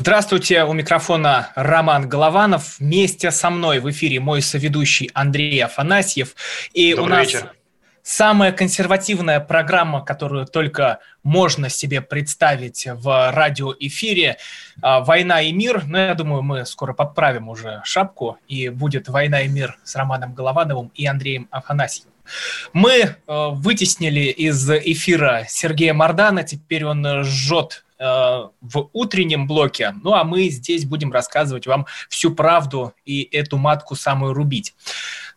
[0.00, 2.78] Здравствуйте, у микрофона Роман Голованов.
[2.78, 6.36] Вместе со мной в эфире мой соведущий Андрей Афанасьев.
[6.72, 7.52] И Добрый у нас вечер.
[8.04, 14.38] самая консервативная программа, которую только можно себе представить в радиоэфире
[14.80, 15.82] а, «Война и мир».
[15.84, 20.32] Но я думаю, мы скоро подправим уже шапку, и будет «Война и мир» с Романом
[20.32, 22.12] Головановым и Андреем Афанасьевым.
[22.72, 30.22] Мы э, вытеснили из эфира Сергея Мардана, теперь он жжет в утреннем блоке, ну а
[30.22, 34.74] мы здесь будем рассказывать вам всю правду и эту матку самую рубить.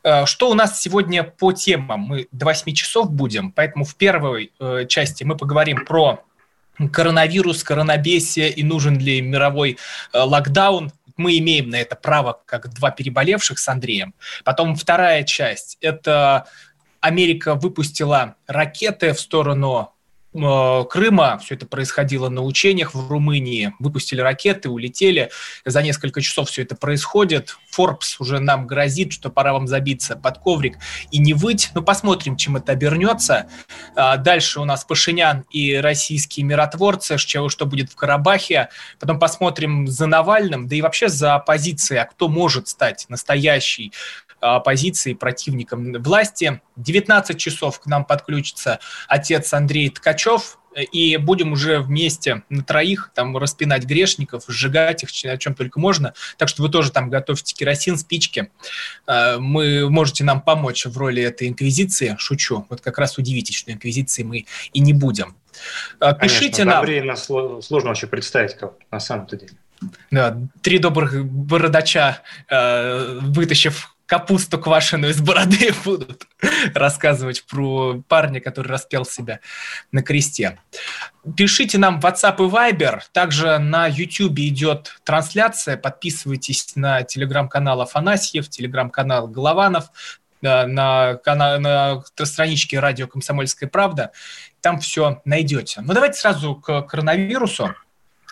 [0.04, 2.02] Э, Что у нас сегодня по темам?
[2.02, 6.24] Мы до 8 часов будем, поэтому в первой э, части мы поговорим про
[6.92, 9.78] коронавирус, коронабесие и нужен ли мировой
[10.14, 10.92] э, локдаун.
[11.18, 14.14] Мы имеем на это право, как два переболевших с Андреем.
[14.44, 16.48] Потом вторая часть– это
[17.00, 20.01] Америка выпустила ракеты в сторону э,
[20.34, 21.40] Крыма.
[21.44, 23.74] Все это происходило на учениях в Румынии.
[23.80, 25.30] Выпустили ракеты, улетели.
[25.66, 27.58] За несколько часов все это происходит.
[27.78, 30.78] Forbes уже нам грозит, что пора вам забиться под коврик
[31.12, 31.72] и не выть.
[31.74, 33.48] Ну, посмотрим, чем это обернется.
[33.96, 38.70] А, Дальше у нас Пашинян и российские миротворцы, что, что будет в Карабахе.
[39.00, 43.92] Потом посмотрим за Навальным, да и вообще за оппозицией, а кто может стать настоящей
[44.42, 46.62] а, оппозицией, противником власти.
[46.76, 50.58] 19 часов к нам подключится отец Андрей Ткачев,
[50.92, 56.14] и будем уже вместе на троих там распинать грешников, сжигать их, о чем только можно.
[56.38, 58.50] Так что вы тоже там готовьте керосин, спички.
[59.08, 62.16] Э, Мы можете нам помочь в роли этой инквизиции.
[62.18, 62.66] Шучу.
[62.70, 65.36] Вот как раз удивитесь, что инквизиции мы и не будем.
[66.00, 67.16] Э, Пишите Конечно, нам.
[67.16, 69.54] Сло- сложно вообще представить, как на самом-то деле.
[70.12, 76.28] Да, три добрых бородача, э, вытащив капусту квашеную из бороды, будут
[76.74, 79.40] рассказывать про парня, который распел себя
[79.94, 80.60] на кресте.
[81.38, 83.00] Пишите нам в WhatsApp и Viber.
[83.14, 85.78] Также на YouTube идет трансляция.
[85.78, 89.86] Подписывайтесь на телеграм-канал Афанасьев, телеграм-канал Голованов,
[90.42, 94.12] э, на, кана- на страничке радио «Комсомольская правда».
[94.60, 95.80] Там все найдете.
[95.80, 97.74] Ну, давайте сразу к коронавирусу.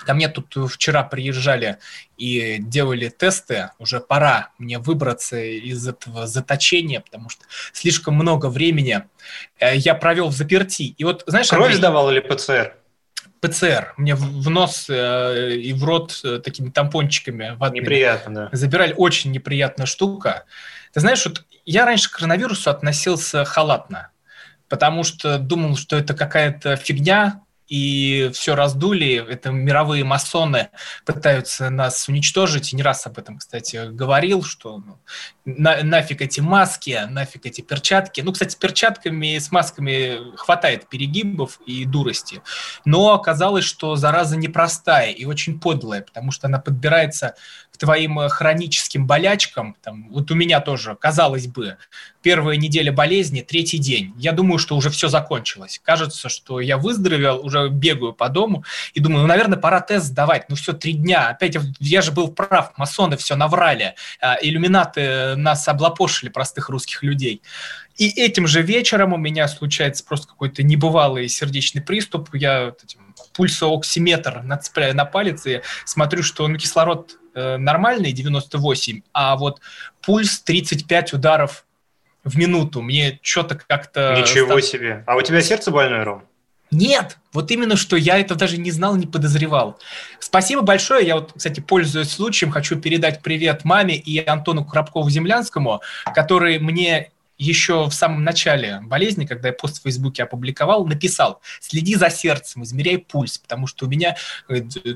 [0.05, 1.77] Ко мне тут вчера приезжали
[2.17, 3.71] и делали тесты.
[3.79, 7.43] Уже пора мне выбраться из этого заточения, потому что
[7.73, 9.03] слишком много времени
[9.59, 10.95] э, я провел в заперти.
[10.97, 12.75] И вот, знаешь, Кровь Андрей, сдавал или ПЦР?
[13.41, 18.49] ПЦР мне в в нос э, и в рот э, такими тампончиками ватными Неприятно, да.
[18.51, 18.93] забирали.
[18.95, 20.45] Очень неприятная штука.
[20.93, 24.09] Ты знаешь, вот я раньше к коронавирусу относился халатно,
[24.67, 30.69] потому что думал, что это какая-то фигня, и все раздули, это мировые масоны
[31.05, 34.99] пытаются нас уничтожить, и не раз об этом, кстати, говорил, что ну,
[35.45, 38.21] на- нафиг эти маски, нафиг эти перчатки.
[38.21, 42.41] Ну, кстати, с перчатками и с масками хватает перегибов и дурости,
[42.85, 47.35] но оказалось, что зараза непростая и очень подлая, потому что она подбирается
[47.79, 49.75] твоим э, хроническим болячкам.
[49.81, 51.77] Там, вот у меня тоже, казалось бы,
[52.21, 54.13] первая неделя болезни, третий день.
[54.17, 55.79] Я думаю, что уже все закончилось.
[55.83, 58.63] Кажется, что я выздоровел, уже бегаю по дому
[58.93, 60.49] и думаю, ну, наверное, пора тест сдавать.
[60.49, 61.29] Ну, все, три дня.
[61.29, 63.95] Опять я- же был прав, масоны все наврали.
[64.21, 67.41] А, Иллюминаты нас облапошили, простых русских людей.
[67.97, 72.29] И этим же вечером у меня случается просто какой-то небывалый сердечный приступ.
[72.33, 79.01] Я вот этим пульсооксиметр нацепляю на палец и смотрю, что ну, кислород э, нормальный, 98,
[79.13, 79.61] а вот
[80.01, 81.65] пульс 35 ударов
[82.23, 82.81] в минуту.
[82.81, 84.15] Мне что-то как-то...
[84.19, 85.03] Ничего стало- себе.
[85.07, 86.23] А у тебя сердце больное, Ром?
[86.71, 89.79] Нет, вот именно что я это даже не знал, не подозревал.
[90.19, 91.05] Спасибо большое.
[91.05, 95.79] Я вот, кстати, пользуясь случаем, хочу передать привет маме и Антону Крабкову-Землянскому,
[96.13, 101.95] который мне еще в самом начале болезни, когда я пост в Фейсбуке опубликовал, написал, следи
[101.95, 104.17] за сердцем, измеряй пульс, потому что у меня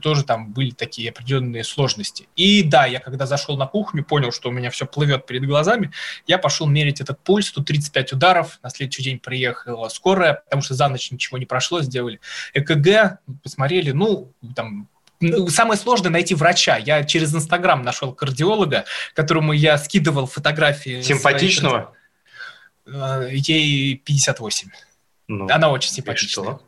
[0.02, 2.28] тоже там были такие определенные сложности.
[2.36, 5.92] И да, я когда зашел на кухню, понял, что у меня все плывет перед глазами,
[6.28, 10.74] я пошел мерить этот пульс, тут 35 ударов, на следующий день приехала скорая, потому что
[10.74, 12.20] за ночь ничего не прошло, сделали
[12.54, 14.90] ЭКГ, посмотрели, ну, там,
[15.22, 16.76] ну, Самое сложное найти врача.
[16.78, 21.02] Я через Инстаграм нашел кардиолога, которому я скидывал фотографии.
[21.02, 21.94] своей Симпатичного?
[21.94, 22.03] Э,
[22.86, 24.70] Ей 58.
[25.28, 26.46] Ну, Она очень и симпатичная.
[26.46, 26.62] что?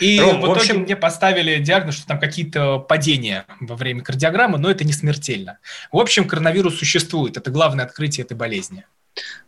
[0.00, 0.76] И Ром, в итоге в общем...
[0.80, 5.58] мне поставили диагноз, что там какие-то падения во время кардиограммы, но это не смертельно.
[5.92, 7.36] В общем, коронавирус существует.
[7.36, 8.84] Это главное открытие этой болезни.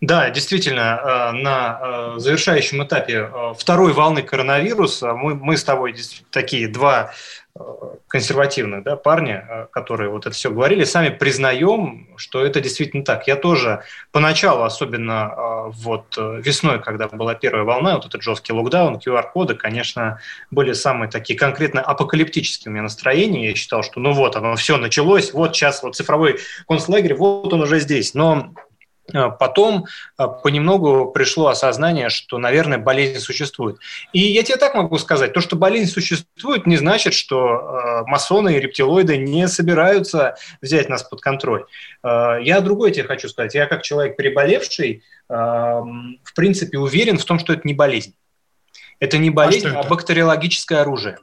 [0.00, 5.94] Да, действительно, э, на э, завершающем этапе э, второй волны коронавируса мы, мы с тобой
[6.30, 7.12] такие два
[8.06, 13.26] консервативных да, парня, которые вот это все говорили, сами признаем, что это действительно так.
[13.26, 13.82] Я тоже
[14.12, 20.20] поначалу, особенно вот весной, когда была первая волна, вот этот жесткий локдаун, QR-коды, конечно,
[20.52, 23.48] были самые такие конкретно апокалиптические у меня настроения.
[23.48, 26.38] Я считал, что ну вот, оно все началось, вот сейчас вот цифровой
[26.68, 28.14] концлагерь, вот он уже здесь.
[28.14, 28.54] Но
[29.12, 33.78] потом а, понемногу пришло осознание, что, наверное, болезнь существует.
[34.12, 38.56] И я тебе так могу сказать, то, что болезнь существует, не значит, что а, масоны
[38.56, 41.64] и рептилоиды не собираются взять нас под контроль.
[42.02, 43.54] Я другое тебе хочу сказать.
[43.54, 48.14] Я как человек переболевший, в принципе, уверен в том, что это не болезнь.
[49.00, 51.18] Это не болезнь, а, а бактериологическое оружие.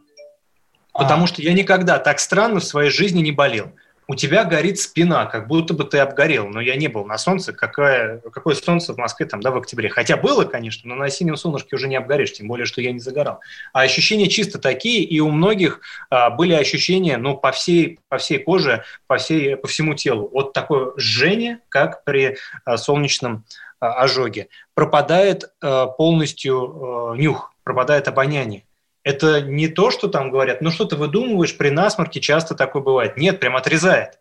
[0.94, 1.28] Потому а.
[1.28, 3.74] что я никогда так странно в своей жизни не болел
[4.08, 6.48] у тебя горит спина, как будто бы ты обгорел.
[6.48, 7.54] Но я не был на солнце.
[7.54, 9.90] Какое, какое солнце в Москве там, да, в октябре?
[9.90, 13.00] Хотя было, конечно, но на осеннем солнышке уже не обгоришь, тем более, что я не
[13.00, 13.40] загорал.
[13.74, 18.40] А ощущения чисто такие, и у многих а, были ощущения, ну, по всей, по всей
[18.40, 20.30] коже, по, всей, по всему телу.
[20.32, 23.46] Вот такое жжение, как при а, солнечном
[23.80, 24.50] а, ожоге.
[24.74, 28.66] Пропадает а, полностью а, нюх, пропадает обоняние
[29.06, 33.18] это не то, что там говорят, ну что ты выдумываешь, при насморке часто такое бывает.
[33.18, 34.20] Нет, прям отрезает.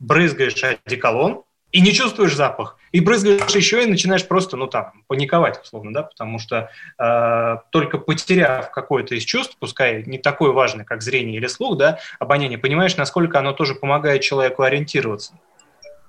[0.00, 2.76] Брызгаешь одеколон и не чувствуешь запах.
[2.90, 7.98] И брызгаешь еще и начинаешь просто, ну там, паниковать, условно, да, потому что э, только
[7.98, 12.96] потеряв какое-то из чувств, пускай не такое важное, как зрение или слух, да, обоняние, понимаешь,
[12.96, 15.34] насколько оно тоже помогает человеку ориентироваться.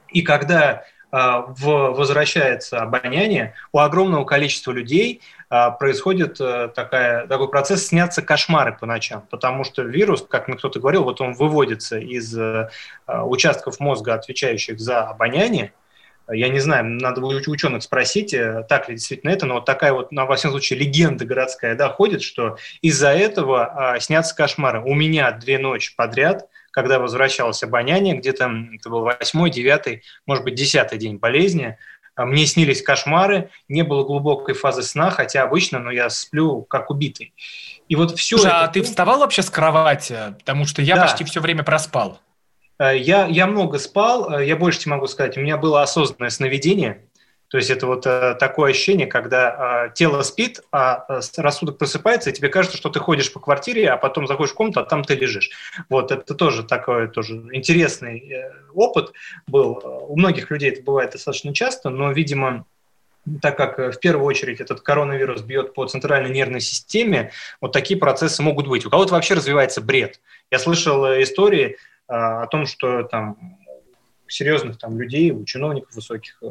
[0.10, 7.88] И когда в, возвращается обоняние, у огромного количества людей а, происходит э, такая, такой процесс
[7.88, 12.38] снятся кошмары по ночам, потому что вирус, как мне кто-то говорил, вот он выводится из
[12.38, 12.70] э,
[13.08, 15.74] участков мозга, отвечающих за обоняние,
[16.30, 19.92] я не знаю, надо будет ученых спросить, э, так ли действительно это, но вот такая
[19.92, 24.82] вот, ну, во всяком случае, легенда городская, да, ходит, что из-за этого а, снятся кошмары.
[24.82, 30.56] У меня две ночи подряд– когда возвращалось обоняние, где-то это был восьмой, девятый, может быть,
[30.56, 31.78] десятый день болезни,
[32.16, 36.90] а, мне снились кошмары, не было глубокой фазы сна, хотя обычно, но я сплю как
[36.90, 37.34] убитый.
[37.88, 38.38] И вот все.
[38.38, 38.64] Слушай, это...
[38.64, 40.18] а ты вставал вообще с кровати?
[40.40, 41.04] Потому что я да.
[41.04, 42.20] почти все время проспал.
[42.80, 46.30] Э, я, я много спал, э, я больше тебе могу сказать, у меня было осознанное
[46.30, 47.06] сновидение,
[47.52, 52.30] то есть это вот э, такое ощущение, когда э, тело спит, а э, рассудок просыпается,
[52.30, 55.04] и тебе кажется, что ты ходишь по квартире, а потом заходишь в комнату, а там
[55.04, 55.50] ты лежишь.
[55.90, 59.12] Вот это тоже такой тоже интересный э, опыт
[59.48, 59.82] был.
[60.08, 62.66] У многих людей это бывает достаточно часто, но, видимо,
[63.42, 68.42] так как в первую очередь этот коронавирус бьет по центральной нервной системе, вот такие процессы
[68.42, 68.86] могут быть.
[68.86, 70.22] У кого-то вообще развивается бред.
[70.52, 71.76] Я слышал истории
[72.08, 73.58] о том, что там
[74.30, 76.42] серьезных там людей, у чиновников высоких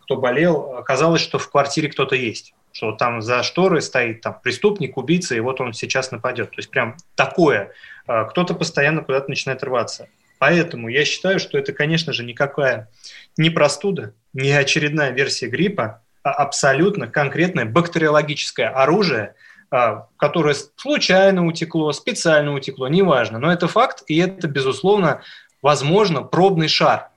[0.00, 4.96] кто болел, оказалось, что в квартире кто-то есть что там за шторой стоит там преступник,
[4.96, 6.50] убийца, и вот он сейчас нападет.
[6.50, 7.72] То есть прям такое.
[8.06, 10.08] А, кто-то постоянно куда-то начинает рваться.
[10.38, 12.88] Поэтому я считаю, что это, конечно же, никакая
[13.36, 19.34] не простуда, не очередная версия гриппа, а абсолютно конкретное бактериологическое оружие,
[19.70, 23.38] а, которое случайно утекло, специально утекло, неважно.
[23.38, 25.22] Но это факт, и это, безусловно,
[25.60, 27.11] возможно, пробный шар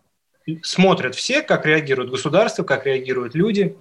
[0.63, 3.75] смотрят все, как реагирует государство, как реагируют люди,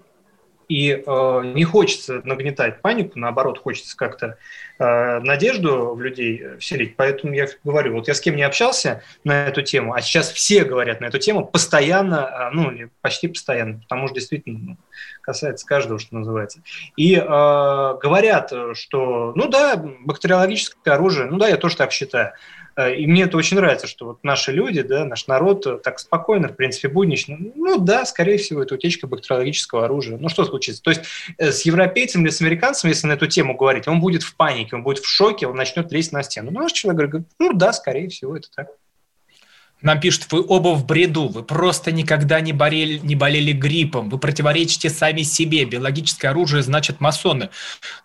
[0.68, 4.38] и э, не хочется нагнетать панику, наоборот, хочется как-то
[4.78, 6.96] э, надежду в людей вселить.
[6.96, 10.64] Поэтому я говорю, вот я с кем не общался на эту тему, а сейчас все
[10.64, 14.76] говорят на эту тему постоянно, э, ну, почти постоянно, потому что действительно ну,
[15.20, 16.60] касается каждого, что называется.
[16.96, 22.32] И э, говорят, что, ну да, бактериологическое оружие, ну да, я тоже так считаю.
[22.76, 26.48] Э, и мне это очень нравится, что вот наши люди, да, наш народ так спокойно,
[26.48, 27.36] в принципе, буднично.
[27.38, 30.18] Ну да, скорее всего, это утечка бактериологического оружия.
[30.18, 30.82] Ну что случится?
[30.82, 31.02] То есть
[31.38, 34.76] э, с европейцем или с американцем, если на эту тему говорить, он будет в панике,
[34.76, 36.50] он будет в шоке, он начнет лезть на стену.
[36.50, 38.68] Ну, наш человек говорит, ну да, скорее всего, это так.
[39.84, 44.16] Нам пишут, вы оба в бреду, вы просто никогда не болели, не болели гриппом, вы
[44.16, 47.50] противоречите сами себе, биологическое оружие значит масоны.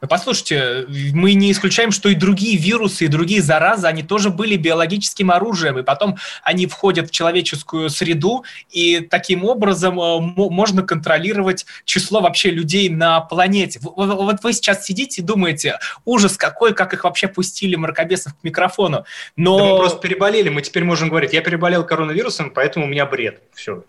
[0.02, 4.58] Но послушайте, мы не исключаем, что и другие вирусы, и другие заразы, они тоже были
[4.58, 11.66] биологическим оружием, и потом они входят в человеческую среду, и таким образом э, можно контролировать
[11.86, 13.80] число вообще людей на планете.
[13.82, 19.06] Вот вы сейчас сидите и думаете, ужас какой, как их вообще пустили мракобесов к микрофону.
[19.38, 19.58] Но...
[19.58, 23.06] Да мы просто переболели, мы теперь можем говорить, я переболел заболел коронавирусом, поэтому у меня
[23.06, 23.42] бред.
[23.54, 23.84] Все.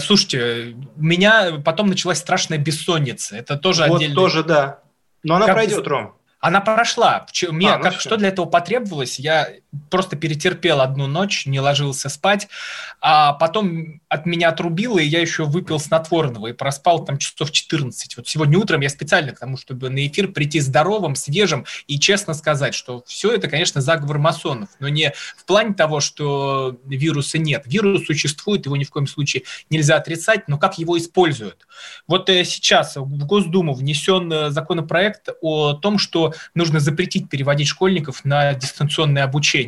[0.00, 3.36] Слушайте, у меня потом началась страшная бессонница.
[3.36, 4.14] Это тоже вот отдельный...
[4.14, 4.80] тоже, да.
[5.22, 6.14] Но она как пройдет, Ром.
[6.40, 7.26] Она прошла.
[7.50, 9.18] Мне, а, ну как, что для этого потребовалось?
[9.18, 9.48] Я
[9.90, 12.48] просто перетерпел одну ночь, не ложился спать,
[13.00, 18.16] а потом от меня отрубило, и я еще выпил снотворного и проспал там часов 14.
[18.16, 22.34] Вот сегодня утром я специально к тому, чтобы на эфир прийти здоровым, свежим и честно
[22.34, 27.62] сказать, что все это, конечно, заговор масонов, но не в плане того, что вируса нет.
[27.66, 31.66] Вирус существует, его ни в коем случае нельзя отрицать, но как его используют.
[32.06, 38.24] Вот э, сейчас в Госдуму внесен э, законопроект о том, что нужно запретить переводить школьников
[38.24, 39.61] на дистанционное обучение.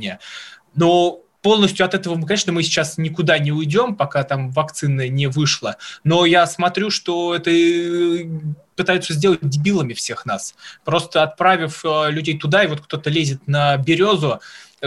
[0.75, 5.77] Но полностью от этого, конечно, мы сейчас никуда не уйдем, пока там вакцина не вышла.
[6.03, 8.25] Но я смотрю, что это э,
[8.77, 10.55] пытаются сделать дебилами всех нас.
[10.85, 14.41] Просто отправив э, людей туда, и вот кто-то лезет на березу,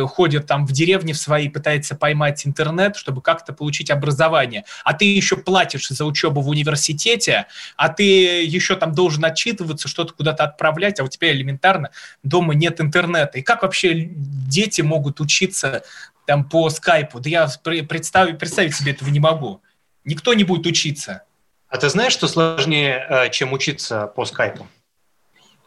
[0.06, 4.66] ходит там в деревне в свои, пытается поймать интернет, чтобы как-то получить образование.
[4.84, 10.14] А ты еще платишь за учебу в университете, а ты еще там должен отчитываться, что-то
[10.14, 11.92] куда-то отправлять, а у тебя элементарно
[12.24, 13.40] дома нет интернета.
[13.40, 15.84] И как вообще дети могут учиться
[16.26, 17.20] там по скайпу?
[17.20, 17.48] Да я
[17.88, 19.62] представить, представить себе этого не могу.
[20.04, 21.24] Никто не будет учиться.
[21.70, 24.68] А ты знаешь, что сложнее, э, чем учиться по скайпу?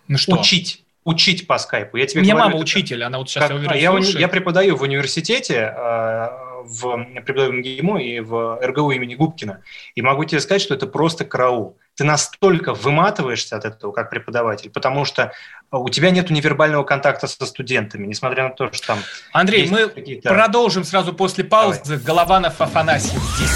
[0.09, 0.39] Ну что?
[0.39, 1.97] Учить учить по скайпу.
[1.97, 4.29] Я тебе У меня говорю, мама учитель, она вот сейчас, как, я уверен, я, я
[4.29, 6.29] преподаю в университете, э,
[6.65, 9.63] в, преподаю в МГИМО и в РГУ имени Губкина.
[9.95, 11.79] И могу тебе сказать, что это просто караул.
[11.97, 15.33] Ты настолько выматываешься от этого, как преподаватель, потому что
[15.71, 18.99] у тебя нет невербального контакта со студентами, несмотря на то, что там...
[19.33, 19.89] Андрей, мы
[20.23, 21.81] продолжим сразу после паузы.
[21.85, 21.99] Давай.
[22.01, 23.51] Голованов Афанасьев здесь.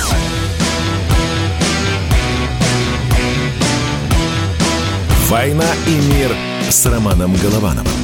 [5.28, 8.03] «Война и мир» с Романом Головановым.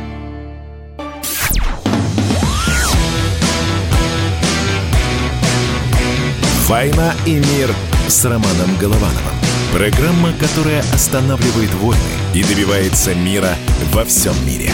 [6.71, 7.69] «Война и мир»
[8.07, 9.35] с Романом Головановым.
[9.73, 11.99] Программа, которая останавливает войны
[12.33, 13.49] и добивается мира
[13.91, 14.71] во всем мире.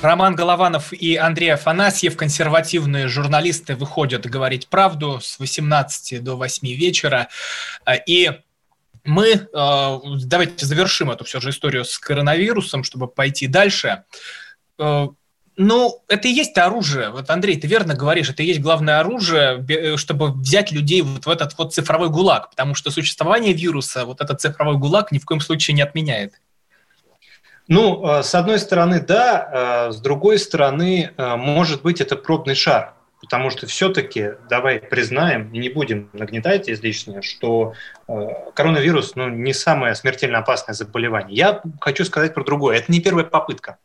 [0.00, 7.26] Роман Голованов и Андрей Афанасьев, консервативные журналисты, выходят говорить правду с 18 до 8 вечера.
[8.06, 8.30] И
[9.02, 14.04] мы, э, давайте завершим эту все же историю с коронавирусом, чтобы пойти дальше.
[15.60, 17.10] Ну, это и есть оружие.
[17.10, 21.26] Вот, Андрей, ты верно говоришь, это и есть главное оружие, э, чтобы взять людей вот
[21.26, 25.24] в этот вот цифровой гулаг, потому что существование вируса, вот этот цифровой гулаг ни в
[25.24, 26.34] коем случае не отменяет.
[27.66, 32.94] Ну, э, с одной стороны, да, э, с другой стороны, может быть, это пробный шар.
[33.20, 37.72] Потому что все-таки, давай признаем и не будем нагнетать излишнее, что
[38.06, 41.36] коронавирус ну, не самое смертельно опасное заболевание.
[41.36, 42.76] Я хочу сказать про другое.
[42.76, 43.78] Это не первая попытка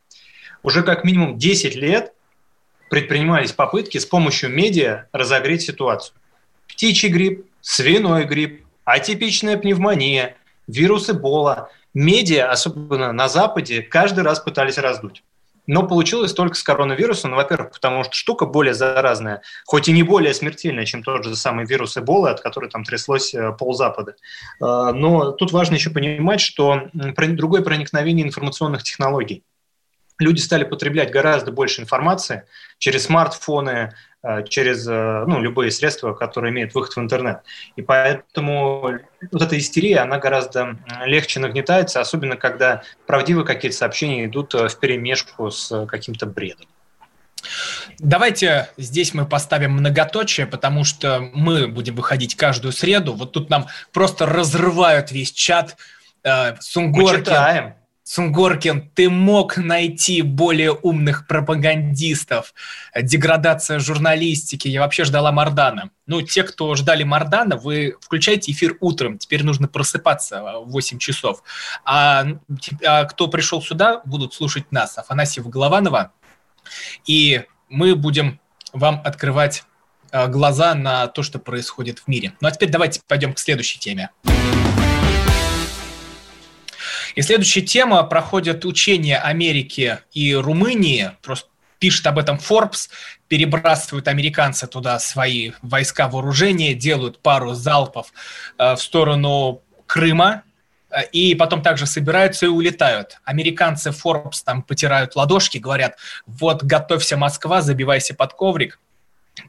[0.63, 2.13] уже как минимум 10 лет
[2.89, 6.15] предпринимались попытки с помощью медиа разогреть ситуацию.
[6.67, 10.35] Птичий грипп, свиной грипп, атипичная пневмония,
[10.67, 11.69] вирус Эбола.
[11.93, 15.23] Медиа, особенно на Западе, каждый раз пытались раздуть.
[15.65, 20.03] Но получилось только с коронавирусом, ну, во-первых, потому что штука более заразная, хоть и не
[20.03, 24.15] более смертельная, чем тот же самый вирус Эболы, от которой там тряслось э, ползапада.
[24.59, 29.43] Э, но тут важно еще понимать, что другое проникновение информационных технологий
[30.19, 32.43] люди стали потреблять гораздо больше информации
[32.77, 33.93] через смартфоны,
[34.23, 37.41] э, через э, ну, любые средства, которые имеют выход в интернет.
[37.75, 38.99] И поэтому
[39.31, 44.79] вот эта истерия, она гораздо легче нагнетается, особенно когда правдивые какие-то сообщения идут э, в
[44.79, 46.67] перемешку с каким-то бредом.
[47.99, 53.13] Давайте здесь мы поставим многоточие, потому что мы будем выходить каждую среду.
[53.13, 55.77] Вот тут нам просто разрывают весь чат.
[56.23, 57.73] Э, Сунгоркин, мы читаем.
[58.03, 62.53] Сунгоркин, ты мог найти более умных пропагандистов.
[62.99, 64.67] Деградация журналистики.
[64.67, 65.89] Я вообще ждала Мардана.
[66.05, 69.17] Ну, те, кто ждали Мардана, вы включаете эфир утром.
[69.17, 71.43] Теперь нужно просыпаться в 8 часов.
[71.85, 72.25] А,
[72.85, 76.11] а кто пришел сюда, будут слушать нас, Афанасьев Голованова.
[77.05, 78.39] И мы будем
[78.73, 79.63] вам открывать
[80.11, 82.33] а, глаза на то, что происходит в мире.
[82.41, 84.09] Ну а теперь давайте пойдем к следующей теме.
[87.15, 91.47] И следующая тема проходит учения Америки и Румынии, просто
[91.79, 92.89] пишет об этом Forbes,
[93.27, 98.13] перебрасывают американцы туда свои войска вооружения, делают пару залпов
[98.57, 100.43] э, в сторону Крыма,
[101.11, 103.17] и потом также собираются и улетают.
[103.23, 108.79] Американцы Forbes там потирают ладошки, говорят, вот готовься, Москва, забивайся под коврик.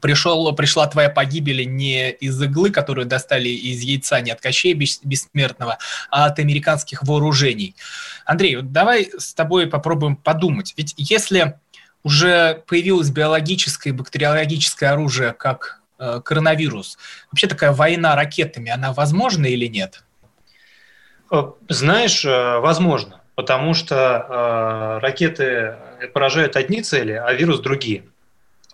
[0.05, 5.79] Пришел, пришла твоя погибель не из иглы, которую достали из яйца, не от Кощей Бессмертного,
[6.11, 7.75] а от американских вооружений.
[8.23, 10.75] Андрей, вот давай с тобой попробуем подумать.
[10.77, 11.57] Ведь если
[12.03, 16.99] уже появилось биологическое и бактериологическое оружие, как э, коронавирус,
[17.31, 20.03] вообще такая война ракетами, она возможна или нет?
[21.31, 25.77] Э, знаешь, э, возможно, потому что э, ракеты
[26.13, 28.03] поражают одни цели, а вирус другие.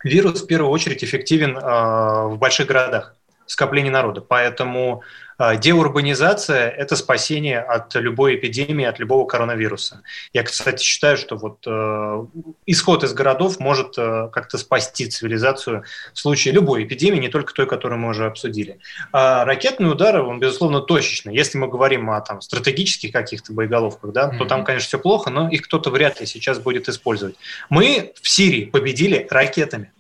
[0.04, 3.16] Вирус в первую очередь эффективен в больших городах,
[3.52, 5.04] скоплении народа, поэтому
[5.42, 10.04] а, деурбанизация– это спасение от любой эпидемии, от любого коронавируса.
[10.34, 12.26] Я, кстати, считаю, что вот э,
[12.68, 17.66] исход из городов может э, как-то спасти цивилизацию в случае любой эпидемии, не только той,
[17.66, 18.78] которую мы уже обсудили.
[19.14, 21.34] А ракетный удар, он, безусловно, точечный.
[21.34, 24.38] Если мы говорим о там, стратегических каких-то боеголовках, да, mm-hmm.
[24.38, 27.36] то там, конечно, все плохо, но их кто-то вряд ли сейчас будет использовать.
[27.68, 29.92] Мы в Сирии победили ракетами.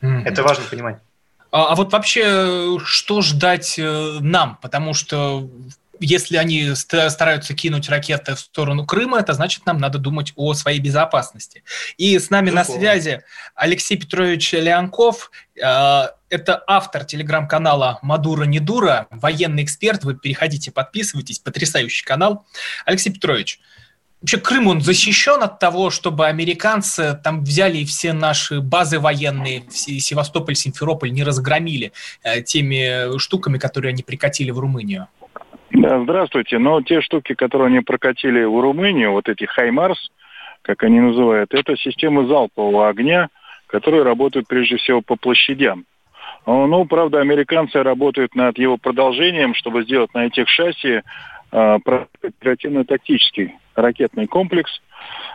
[0.00, 0.22] Mm-hmm.
[0.24, 1.00] Это важно понимать.
[1.54, 4.58] А, а вот вообще, что ждать э, нам?
[4.60, 5.48] Потому что
[6.00, 10.80] если они стараются кинуть ракеты в сторону Крыма, это значит, нам надо думать о своей
[10.80, 11.62] безопасности.
[11.96, 12.72] И с нами Безусловно.
[12.74, 13.22] на связи
[13.54, 15.30] Алексей Петрович Леонков.
[15.56, 20.02] Э, это автор телеграм-канала «Мадура не дура», военный эксперт.
[20.02, 21.38] Вы переходите, подписывайтесь.
[21.38, 22.44] Потрясающий канал.
[22.84, 23.60] Алексей Петрович,
[24.24, 29.98] вообще Крым, он защищен от того, чтобы американцы там взяли все наши базы военные, все
[30.00, 31.92] Севастополь, Симферополь не разгромили
[32.24, 35.08] э, теми штуками, которые они прикатили в Румынию?
[35.72, 36.58] Да, здравствуйте.
[36.58, 40.10] Но те штуки, которые они прокатили в Румынию, вот эти «Хаймарс»,
[40.62, 43.28] как они называют, это системы залпового огня,
[43.66, 45.84] которые работают прежде всего по площадям.
[46.46, 51.02] Ну, правда, американцы работают над его продолжением, чтобы сделать на этих шасси
[51.52, 51.78] э,
[52.22, 54.80] оперативно-тактический ракетный комплекс.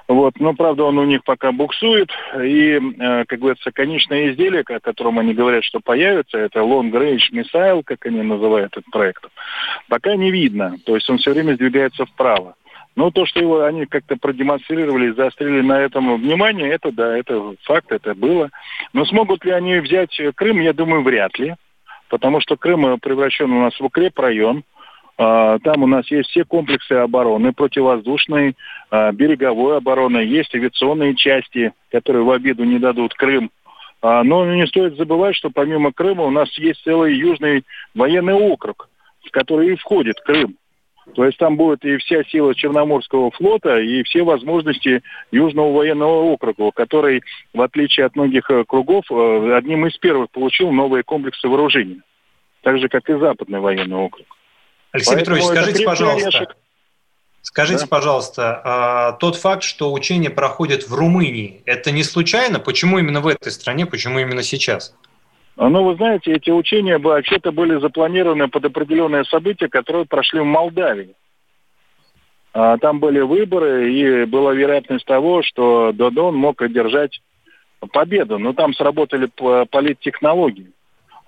[0.08, 0.39] Вот.
[0.39, 2.10] Но, правда, он у них пока буксует.
[2.41, 7.22] И, э, как говорится, конечное изделие, о котором они говорят, что появится, это Long Range
[7.31, 9.25] Missile, как они называют этот проект,
[9.88, 10.78] пока не видно.
[10.86, 12.56] То есть он все время сдвигается вправо.
[12.95, 17.91] Но то, что его они как-то продемонстрировали, заострили на этом внимание, это да, это факт,
[17.91, 18.49] это было.
[18.93, 21.56] Но смогут ли они взять Крым, я думаю, вряд ли.
[22.10, 24.58] Потому что Крым превращен у нас в укрепрайон.
[24.58, 24.63] А,
[25.19, 28.55] там у нас есть все комплексы обороны, противовоздушной,
[28.89, 33.51] а, береговой обороны, есть авиационные части, которые в обиду не дадут Крым.
[34.01, 38.88] А, но не стоит забывать, что помимо Крыма у нас есть целый южный военный округ,
[39.25, 40.55] в который и входит Крым.
[41.15, 45.01] То есть там будет и вся сила Черноморского флота, и все возможности
[45.32, 50.71] Южного военного округа, который, в отличие от многих э, кругов, э, одним из первых получил
[50.71, 52.03] новые комплексы вооружения.
[52.62, 54.27] Так же, как и Западный военный округ.
[54.91, 56.58] Алексей Поэтому Петрович, скажите, пожалуйста, орешек.
[57.41, 57.88] скажите, да?
[57.88, 62.60] пожалуйста, а, тот факт, что учения проходят в Румынии, это не случайно?
[62.60, 64.95] Почему именно в этой стране, почему именно сейчас?
[65.58, 70.45] А, ну, вы знаете, эти учения вообще-то были запланированы под определенные события, которые прошли в
[70.45, 71.13] Молдавии.
[72.54, 77.21] А, там были выборы, и была вероятность того, что Додон мог одержать
[77.91, 78.39] победу.
[78.39, 79.30] Но там сработали
[79.65, 80.71] политтехнологии.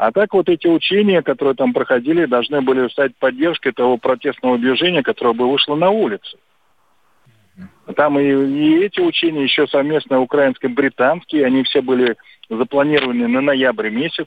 [0.01, 5.03] А так вот эти учения, которые там проходили, должны были стать поддержкой того протестного движения,
[5.03, 6.39] которое бы вышло на улицу.
[7.95, 12.15] Там и, и эти учения еще совместно украинско-британские, они все были
[12.49, 14.25] запланированы на ноябрь месяц.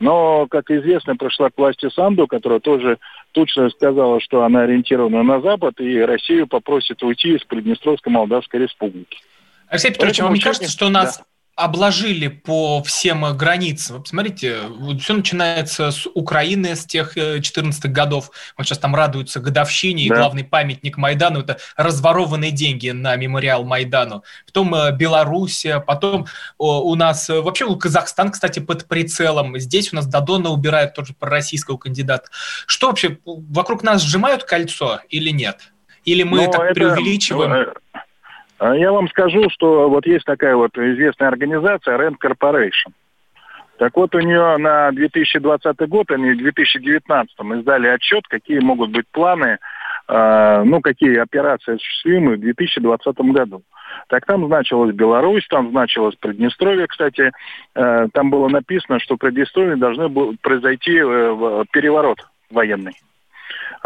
[0.00, 2.96] Но, как известно, пришла к власти Санду, которая тоже
[3.32, 9.18] точно сказала, что она ориентирована на Запад, и Россию попросит уйти из Приднестровской Молдавской Республики.
[9.68, 11.24] Алексей Петрович, Поэтому вам не кажется, что у нас да
[11.56, 13.96] обложили по всем границам.
[13.96, 14.58] Вы посмотрите,
[15.00, 18.30] все начинается с Украины с тех 14 э, годов.
[18.58, 20.14] Вот сейчас там радуются годовщине, да.
[20.14, 24.22] и главный памятник Майдану– это разворованные деньги на мемориал Майдану.
[24.44, 26.26] Потом э, Белоруссия, потом
[26.58, 29.58] у нас э, вообще Казахстан, кстати, под прицелом.
[29.58, 32.28] Здесь у нас Дадона убирают тоже пророссийского кандидата.
[32.66, 35.72] Что вообще, вокруг нас сжимают кольцо или нет?
[36.04, 37.72] Или мы Но ну, так это, преувеличиваем?
[38.58, 42.92] А я вам скажу, что вот есть такая вот известная организация Rent Corporation.
[43.78, 49.06] Так вот, у нее на 2020 год, они в 2019 издали отчет, какие могут быть
[49.12, 49.58] планы,
[50.08, 53.62] э, ну, какие операции осуществимы в 2020 году.
[54.08, 57.32] Так там значилась Беларусь, там значилось Приднестровье, кстати.
[57.74, 60.08] Там было написано, что в Приднестровье должны
[60.40, 62.18] произойти э, переворот
[62.50, 62.94] военный.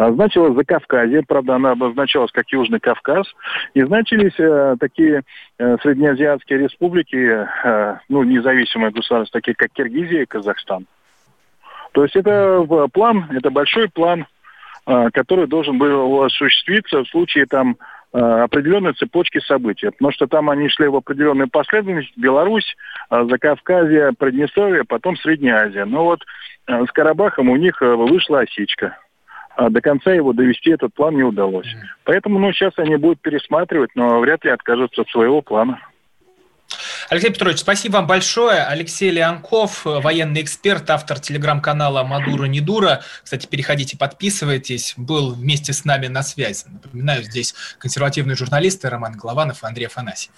[0.08, 3.26] Значилось Закавказье, правда, она обозначалась как Южный Кавказ,
[3.74, 5.22] и значились э, такие
[5.58, 10.86] э, среднеазиатские республики, э, ну, независимые государства, такие как Киргизия и Казахстан.
[11.92, 14.26] То есть это план, это большой план,
[14.86, 17.76] который должен был осуществиться в случае там
[18.12, 19.90] определенной цепочки событий.
[19.90, 22.12] Потому что там они шли в определенной последовательности.
[22.16, 22.76] Беларусь,
[23.10, 25.84] Закавказье, Приднестровье, потом Средняя Азия.
[25.84, 26.20] Но вот
[26.68, 28.96] с Карабахом у них вышла осечка
[29.58, 31.68] до конца его довести этот план не удалось.
[32.04, 35.80] Поэтому, ну, сейчас они будут пересматривать, но вряд ли откажутся от своего плана.
[37.08, 38.62] Алексей Петрович, спасибо вам большое.
[38.62, 43.02] Алексей Леонков, военный эксперт, автор телеграм-канала «Мадура не дура».
[43.24, 44.94] Кстати, переходите, подписывайтесь.
[44.96, 46.66] Был вместе с нами на связи.
[46.68, 50.32] Напоминаю, здесь консервативные журналисты Роман Голованов и Андрей Афанасьев.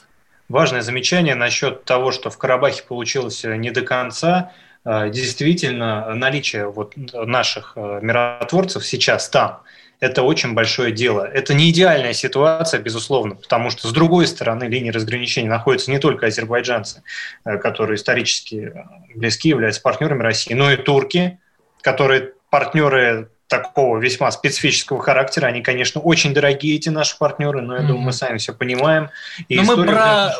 [0.49, 4.53] Важное замечание насчет того, что в Карабахе получилось не до конца.
[4.85, 9.63] Э, действительно наличие вот наших э, миротворцев сейчас там–
[10.03, 11.25] это очень большое дело.
[11.25, 16.27] Это не идеальная ситуация, безусловно, потому что с другой стороны линии разграничения находятся не только
[16.27, 17.05] азербайджанцы,
[17.45, 18.75] э, которые исторически
[19.15, 21.39] близки, являются партнерами России, но и турки,
[21.83, 25.47] которые партнеры такого весьма специфического характера.
[25.47, 27.87] Они, конечно, очень дорогие, эти наши партнеры, но я mm-hmm.
[27.87, 29.11] думаю, мы сами все понимаем.
[29.49, 30.31] И но мы про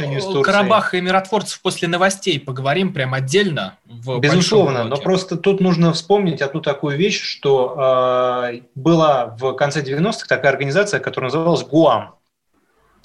[0.43, 3.77] Карабах и миротворцев после новостей поговорим прям отдельно.
[3.85, 9.83] В Безусловно, но просто тут нужно вспомнить одну такую вещь, что э, была в конце
[9.83, 12.15] 90-х такая организация, которая называлась ГУАМ.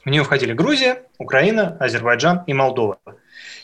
[0.06, 3.00] В нее входили Грузия, Украина, Азербайджан и Молдова.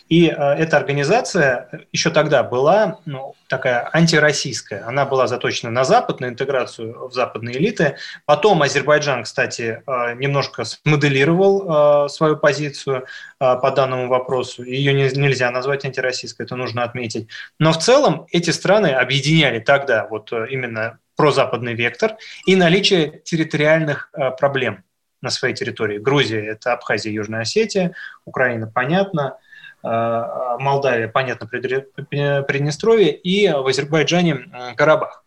[0.10, 4.86] И э, эта организация еще тогда была ну, такая антироссийская.
[4.86, 7.96] Она была заточена на Запад, на интеграцию в западные элиты.
[8.26, 13.06] Потом Азербайджан, кстати, э, немножко смоделировал э, свою позицию
[13.40, 14.64] по данному вопросу.
[14.64, 17.28] Ее нельзя назвать антироссийской, это нужно отметить.
[17.60, 24.84] Но в целом эти страны объединяли тогда вот именно прозападный вектор и наличие территориальных проблем
[25.22, 25.98] на своей территории.
[25.98, 29.38] Грузия– это Абхазия, Южная Осетия, Украина, понятно–
[29.84, 35.24] Молдавия, понятно, Приднестровье и в Азербайджане Карабах.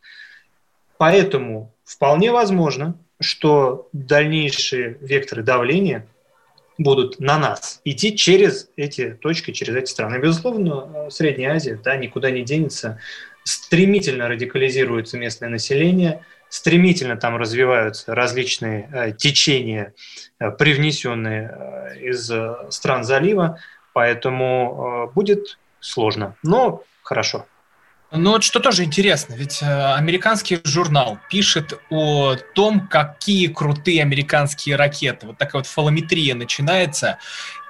[0.98, 6.06] Поэтому вполне возможно, что дальнейшие векторы давления
[6.78, 10.18] будут на нас идти через эти точки, через эти страны.
[10.18, 12.98] Безусловно, Средняя Азия да, никуда не денется.
[13.44, 19.94] Стремительно радикализируется местное население, стремительно там развиваются различные э, течения,
[20.38, 23.58] э, привнесенные э, из э, стран залива.
[23.96, 27.46] Поэтому э, будет сложно, но хорошо.
[28.10, 34.76] Ну вот что тоже интересно, ведь э, американский журнал пишет о том, какие крутые американские
[34.76, 35.28] ракеты.
[35.28, 37.16] Вот такая вот фалометрия начинается.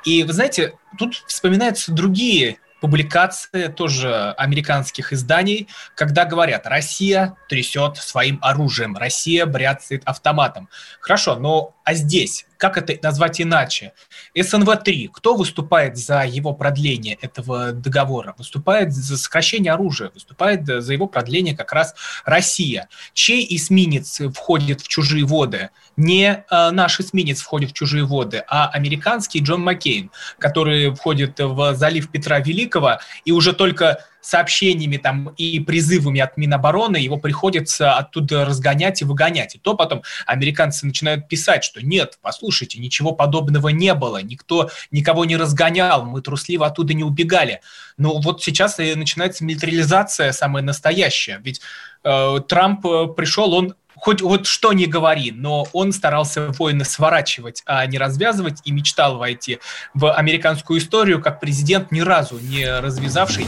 [0.05, 8.41] И вы знаете, тут вспоминаются другие публикации тоже американских изданий, когда говорят, Россия трясет своим
[8.43, 10.69] оружием, Россия бряцает автоматом.
[11.01, 13.93] Хорошо, но а здесь как это назвать иначе?
[14.35, 18.35] СНВ-3, кто выступает за его продление этого договора?
[18.39, 21.95] Выступает за сокращение оружия, выступает за его продление как раз
[22.25, 22.89] Россия.
[23.13, 25.71] Чей эсминец входит в чужие воды?
[25.97, 31.75] Не э, наш эсминец входит в чужие воды, а американский Джон Маккейн, который входит в
[31.75, 38.45] залив Петра Великого и уже только сообщениями там и призывами от Минобороны его приходится оттуда
[38.45, 39.55] разгонять и выгонять.
[39.55, 45.25] И то потом американцы начинают писать, что нет, послушайте, ничего подобного не было, никто никого
[45.25, 47.61] не разгонял, мы трусливо оттуда не убегали.
[47.97, 51.41] Но вот сейчас и начинается милитаризация самая настоящая.
[51.45, 51.61] Ведь
[52.03, 57.63] э, Трамп э, пришел, он хоть вот что не говори, но он старался войны сворачивать,
[57.67, 59.59] а не развязывать, и мечтал войти
[59.95, 63.47] в американскую историю как президент, ни разу не развязавший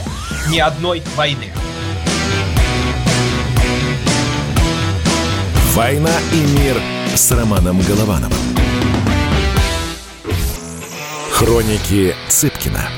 [0.49, 1.53] ни одной войны.
[5.75, 6.81] «Война и мир»
[7.15, 8.33] с Романом Головановым.
[11.31, 12.98] Хроники Цыпкина.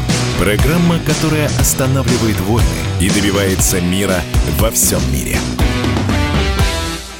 [0.39, 2.67] Программа, которая останавливает войны
[2.99, 4.21] и добивается мира
[4.59, 5.37] во всем мире.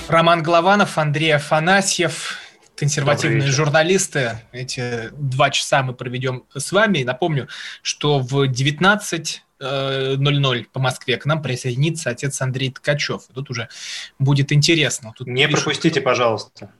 [0.08, 2.38] Роман Голованов, Андрей Афанасьев,
[2.76, 4.40] консервативные журналисты.
[4.52, 7.04] Эти два часа мы проведем с вами.
[7.04, 7.48] напомню,
[7.82, 13.24] что в 19 00 по Москве к нам присоединится отец Андрей Ткачев.
[13.34, 13.70] Тут уже
[14.18, 15.14] будет интересно.
[15.16, 16.72] Тут не пишут, пропустите, пожалуйста.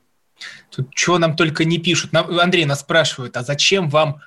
[0.72, 2.14] Тут чего нам только не пишут.
[2.16, 4.22] Андрей нас спрашивает, а зачем вам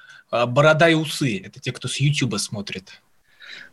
[0.46, 1.42] борода и усы.
[1.44, 3.00] Это те, кто с YouTube смотрит.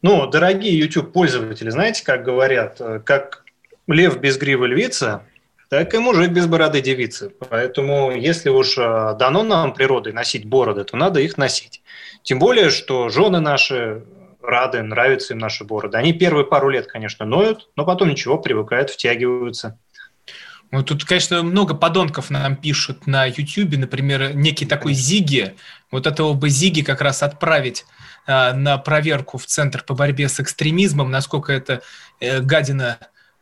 [0.02, 3.44] Ну, дорогие YouTube-пользователи, знаете, как говорят, э, как
[3.88, 5.24] лев без гривы львица,
[5.70, 7.32] так и мужик без бороды девицы.
[7.50, 11.82] Поэтому, если уж э, дано нам природой носить бороды, то надо их носить.
[12.24, 14.04] Тем более, что жены наши
[14.42, 15.98] рады, нравятся им наши бороды.
[15.98, 19.78] Они первые пару лет, конечно, ноют, но потом ничего, привыкают, втягиваются.
[20.72, 25.56] Ну, тут, конечно, много подонков нам пишут на YouTube, например, некий такой Зиги.
[25.92, 27.86] Вот этого бы Зиги как раз отправить
[28.26, 31.82] а, на проверку в Центр по борьбе с экстремизмом, насколько эта
[32.22, 33.00] э, гадина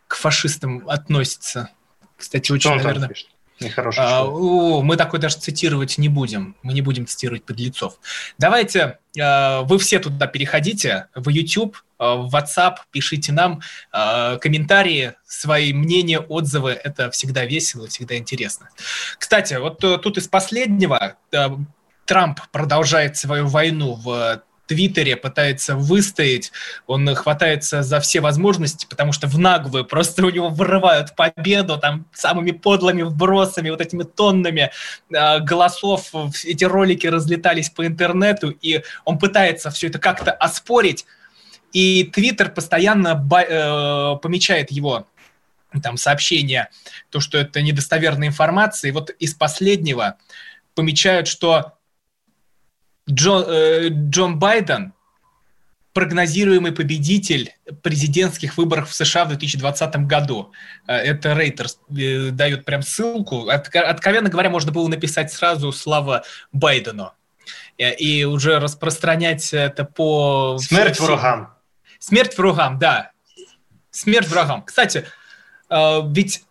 [0.07, 1.69] к фашистам относится.
[2.17, 3.11] Кстати, очень, наверное...
[3.59, 6.55] Нехороший а, о, мы такой даже цитировать не будем.
[6.63, 7.99] Мы не будем цитировать подлецов.
[8.37, 13.61] Давайте, э, вы все туда переходите, в YouTube, э, в WhatsApp, пишите нам
[13.93, 16.71] э, комментарии, свои мнения, отзывы.
[16.71, 18.69] Это всегда весело, всегда интересно.
[19.17, 21.49] Кстати, вот э, тут из последнего э,
[22.05, 26.51] Трамп продолжает свою войну в Твиттере пытается выстоять,
[26.85, 32.05] он хватается за все возможности, потому что в наглую просто у него вырывают победу там
[32.13, 34.69] самыми подлыми вбросами, вот этими тоннами
[35.11, 36.11] э, голосов.
[36.45, 41.07] Эти ролики разлетались по интернету, и он пытается все это как-то оспорить,
[41.73, 45.07] и Твиттер постоянно э, помечает его
[45.83, 46.69] там сообщения,
[47.09, 48.89] то, что это недостоверная информация.
[48.89, 50.17] И вот из последнего
[50.75, 51.73] помечают, что
[53.09, 54.93] Джон, э, Джон Байден
[55.93, 60.51] прогнозируемый победитель президентских выборов в США в 2020 году.
[60.87, 63.49] Э, это Рейтерс э, дает прям ссылку.
[63.49, 67.11] От, откровенно говоря, можно было написать сразу «Слава Байдену»
[67.77, 70.57] э, и уже распространять это по...
[70.59, 71.07] Смерть всем...
[71.07, 71.53] врагам.
[71.99, 73.11] Смерть врагам, да.
[73.91, 74.63] Смерть врагам.
[74.63, 75.05] Кстати,
[75.69, 76.43] ведь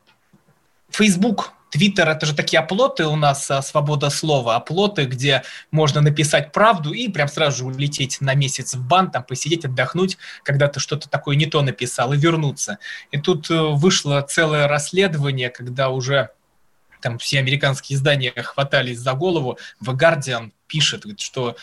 [0.91, 6.53] Facebook Твиттер— это же такие оплоты у нас, а, свобода слова, оплоты, где можно написать
[6.53, 10.81] правду и прям сразу же улететь на месяц в бан, там посидеть, отдохнуть, когда ты
[10.81, 12.79] что-то такое не то написал, и вернуться.
[13.11, 16.31] И тут э, вышло целое расследование, когда уже
[17.01, 19.59] там все американские издания хватались за голову.
[19.79, 21.57] В Guardian пишет, что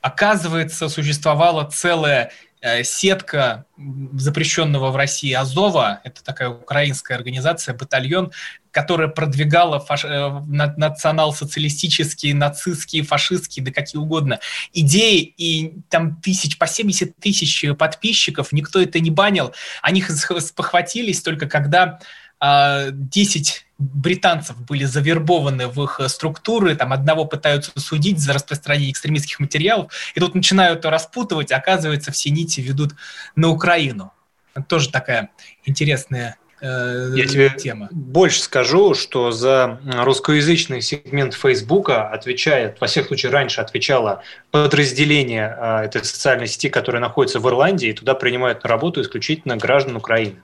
[0.00, 3.66] оказывается, существовала целая Э, сетка
[4.14, 8.32] запрещенного в России Азова, это такая украинская организация, батальон,
[8.70, 10.04] которая продвигала фаш...
[10.04, 14.40] Э, национал-социалистические, нацистские, фашистские, да какие угодно
[14.72, 21.46] идеи, и там тысяч, по 70 тысяч подписчиков, никто это не банил, они спохватились только
[21.46, 22.00] когда
[22.40, 29.40] 10 а, британцев были завербованы в их структуры, там одного пытаются судить за распространение экстремистских
[29.40, 32.92] материалов, и тут начинают распутывать, оказывается, все нити ведут
[33.36, 34.12] на Украину.
[34.54, 35.30] Это тоже такая
[35.64, 37.88] интересная э, Я тебе тема.
[37.90, 45.84] больше скажу, что за русскоязычный сегмент Фейсбука отвечает, во всех случаях раньше отвечало подразделение э,
[45.86, 50.42] этой социальной сети, которое находится в Ирландии, и туда принимают на работу исключительно граждан Украины.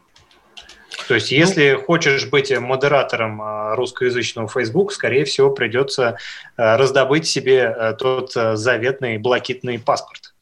[1.10, 6.18] То есть, если ну, хочешь быть модератором а, русскоязычного Facebook, скорее всего, придется
[6.56, 10.32] а, раздобыть себе а, тот заветный блокитный паспорт.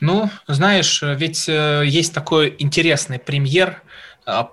[0.00, 3.82] Ну, знаешь, ведь э, есть такой интересный премьер,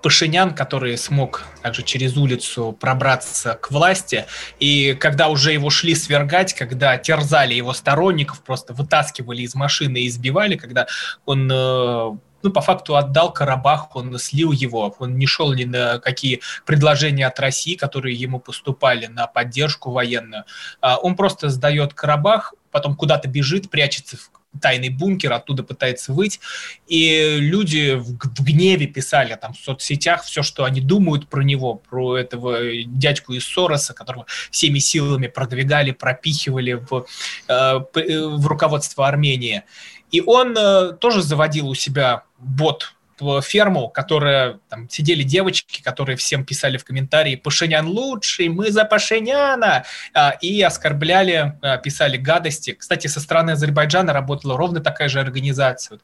[0.02, 4.24] Пашинян, который смог также через улицу пробраться к власти,
[4.58, 10.08] и когда уже его шли свергать, когда терзали его сторонников, просто вытаскивали из машины и
[10.08, 10.86] избивали, когда
[11.26, 15.98] он э, ну, по факту отдал Карабах, он слил его, он не шел ни на
[15.98, 20.44] какие предложения от России, которые ему поступали на поддержку военную.
[20.80, 26.40] А, он просто сдает Карабах, потом куда-то бежит, прячется в тайный бункер, оттуда пытается выйти.
[26.86, 32.16] И люди в, гневе писали там в соцсетях все, что они думают про него, про
[32.16, 37.06] этого дядьку из Сороса, которого всеми силами продвигали, пропихивали в,
[37.48, 39.64] э, э в руководство Армении.
[40.10, 42.94] И он э, тоже заводил у себя бот
[43.42, 49.84] ферму, которая там сидели девочки, которые всем писали в комментарии «Пашинян лучший, мы за Пашиняна!»
[50.14, 52.72] а, и оскорбляли, а, писали гадости.
[52.72, 55.98] Кстати, со стороны Азербайджана работала ровно такая же организация.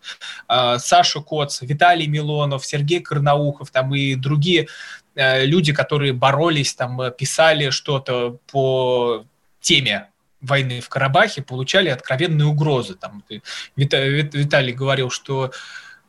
[0.48, 4.68] А, Саша Коц, Виталий Милонов, Сергей Карнаухов там и другие
[5.16, 9.24] а, люди, которые боролись, там писали что-то по
[9.60, 10.08] теме
[10.44, 12.94] войны в Карабахе получали откровенные угрозы.
[12.94, 13.24] Там,
[13.76, 15.52] Виталий говорил, что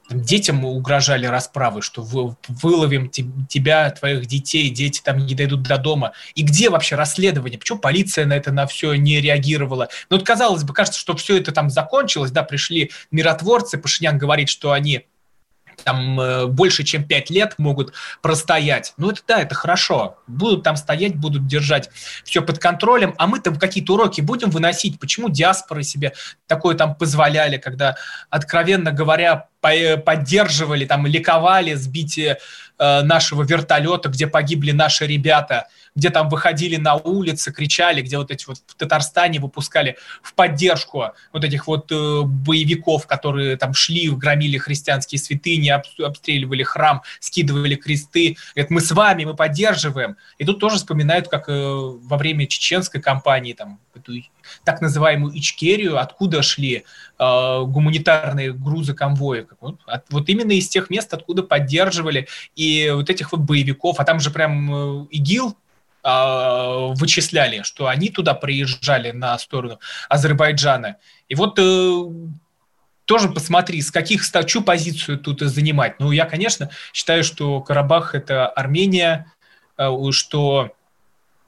[0.09, 6.13] детям угрожали расправы, что вы, выловим тебя, твоих детей, дети там не дойдут до дома.
[6.35, 7.57] И где вообще расследование?
[7.57, 9.89] Почему полиция на это на все не реагировала?
[10.09, 14.49] Ну, вот, казалось бы, кажется, что все это там закончилось, да, пришли миротворцы, Пашинян говорит,
[14.49, 15.07] что они
[15.83, 18.93] там э, больше, чем 5 лет могут простоять.
[18.97, 20.17] Ну, это да, это хорошо.
[20.27, 21.89] Будут там стоять, будут держать
[22.23, 24.99] все под контролем, а мы там какие-то уроки будем выносить.
[24.99, 26.13] Почему диаспоры себе
[26.47, 27.95] такое там позволяли, когда,
[28.29, 32.37] откровенно говоря, поддерживали, там, ликовали сбитие
[32.77, 38.29] э, нашего вертолета, где погибли наши ребята, где там выходили на улицы, кричали, где вот
[38.29, 44.09] эти вот в Татарстане выпускали в поддержку вот этих вот э, боевиков, которые там шли,
[44.09, 48.37] громили христианские святыни, обстреливали храм, скидывали кресты.
[48.55, 50.17] Говорят, мы с вами, мы поддерживаем.
[50.37, 54.13] И тут тоже вспоминают, как э, во время чеченской кампании, там, эту
[54.63, 56.83] так называемую Ичкерию, откуда шли
[57.17, 59.47] э, гуманитарные грузы конвоя.
[59.61, 63.99] Вот, от, вот именно из тех мест, откуда поддерживали и вот этих вот боевиков.
[63.99, 65.55] А там же прям э, ИГИЛ
[66.05, 70.97] вычисляли, что они туда приезжали на сторону Азербайджана.
[71.27, 72.03] И вот э,
[73.05, 75.99] тоже посмотри, с каких стачу позицию тут занимать.
[75.99, 79.31] Ну, я, конечно, считаю, что Карабах– это Армения,
[79.77, 80.71] э, что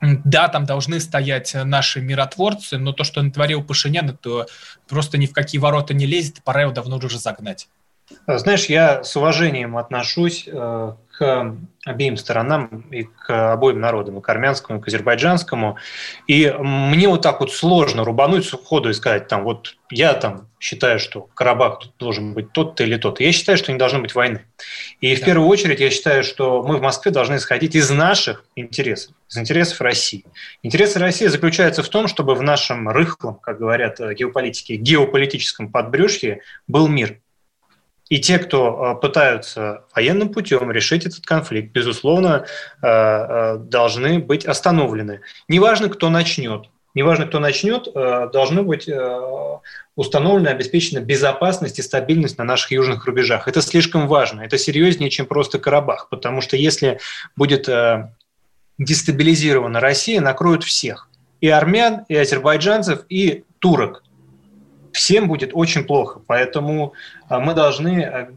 [0.01, 4.45] да, там должны стоять наши миротворцы, но то, что натворил Пашинян, это
[4.87, 7.67] просто ни в какие ворота не лезет, пора его давно уже загнать.
[8.27, 14.29] Знаешь, я с уважением отношусь э, к обеим сторонам и к обоим народам, и к
[14.29, 15.77] армянскому, и к азербайджанскому.
[16.27, 20.47] И мне вот так вот сложно рубануть с уходу и сказать, там, вот я там
[20.59, 23.19] считаю, что Карабах должен быть тот-то или тот.
[23.19, 24.45] Я считаю, что не должно быть войны.
[25.01, 25.21] И да.
[25.21, 29.37] в первую очередь я считаю, что мы в Москве должны исходить из наших интересов, из
[29.37, 30.25] интересов России.
[30.61, 36.87] Интересы России заключаются в том, чтобы в нашем рыхлом, как говорят геополитики, геополитическом подбрюшье был
[36.87, 37.19] мир–
[38.09, 42.45] и те, кто э, пытаются военным путем решить этот конфликт, безусловно,
[42.81, 45.21] э, э, должны быть остановлены.
[45.47, 46.67] Неважно, кто начнет.
[46.93, 48.89] Неважно, кто начнет, должно быть
[49.95, 53.47] установлена, обеспечена безопасность и стабильность на наших южных рубежах.
[53.47, 54.41] Это слишком важно.
[54.41, 56.09] Это серьезнее, чем просто Карабах.
[56.09, 56.99] Потому что если
[57.35, 57.69] будет
[58.79, 61.07] дестабилизирована Россия, накроют всех.
[61.39, 64.01] И армян, и азербайджанцев, и турок
[64.97, 66.19] всем будет очень плохо.
[66.25, 66.93] Поэтому
[67.29, 68.27] а, мы должны, э,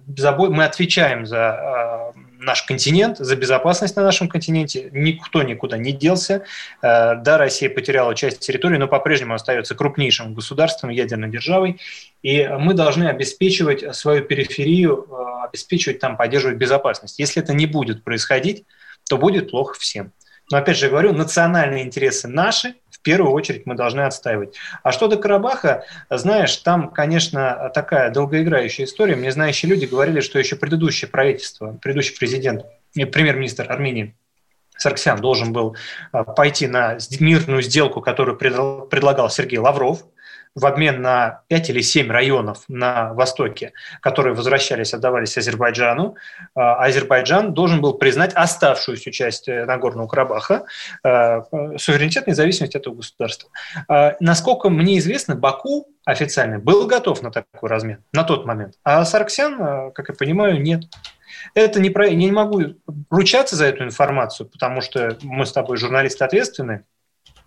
[0.51, 4.91] мы отвечаем за а, наш континент, за безопасность на нашем континенте.
[4.93, 6.45] Никто никуда не делся.
[6.83, 11.81] Э, да, Россия потеряла часть территории, но по-прежнему остается крупнейшим государством, ядерной державой.
[12.23, 17.19] И мы должны обеспечивать свою периферию, э, обеспечивать там, поддерживать безопасность.
[17.19, 18.65] Если это не будет происходить,
[19.09, 20.13] то будет плохо всем.
[20.51, 24.57] Но опять же говорю, национальные интересы наши, в первую очередь мы должны отстаивать.
[24.83, 29.17] А что до Карабаха, знаешь, там, конечно, такая долгоиграющая история.
[29.17, 34.15] Мне знающие люди говорили, что еще предыдущее правительство, предыдущий президент, премьер-министр Армении
[34.77, 35.77] Сарксян должен был
[36.13, 40.05] а, пойти на мирную сделку, которую предлагал Сергей Лавров–
[40.55, 46.17] в обмен на 5 или 7 районов на Востоке, которые возвращались, отдавались Азербайджану,
[46.55, 50.65] а Азербайджан должен был признать оставшуюся часть э, Нагорного Карабаха,
[51.05, 51.43] э,
[51.79, 53.51] суверенитет и независимость этого государства.
[53.89, 59.05] А, насколько мне известно, Баку официально был готов на такой размен на тот момент, а
[59.05, 60.85] Сарксян, э, как я понимаю, нет.
[61.55, 62.07] Это не про...
[62.07, 62.61] Я не могу
[63.09, 66.85] ручаться за эту информацию, потому что мы с тобой журналисты ответственные,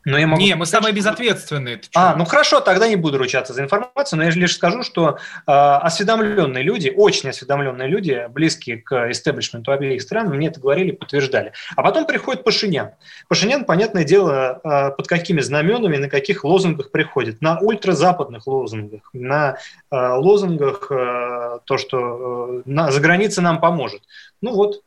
[0.06, 1.82] но я могу не, мы самые безответственные.
[1.96, 5.52] А, ну хорошо, тогда не буду ручаться за информацию, но я лишь скажу, что э,
[5.52, 11.54] осведомленные люди, очень осведомленные люди, близкие к истеблишменту обеих стран, мне это говорили, подтверждали.
[11.76, 12.92] А потом приходит Пашинян.
[13.30, 17.42] Пашинян, понятное дело, э, под какими знаменами, на каких лозунгах приходит.
[17.42, 19.58] На ультразападных лозунгах, на
[19.90, 24.02] э, лозунгах э, то, что э, на, за границей нам поможет.
[24.42, 24.82] Ну вот,